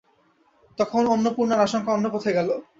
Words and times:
তখন 0.79 1.03
অন্নপূর্ণার 1.07 1.63
আশঙ্কা 1.65 1.91
অন্য 1.93 2.05
পথে 2.13 2.31
গেল। 2.37 2.49